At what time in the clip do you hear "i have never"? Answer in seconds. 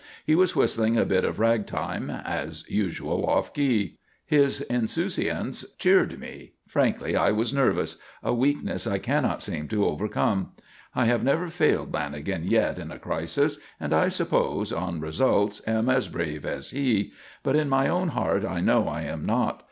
10.95-11.49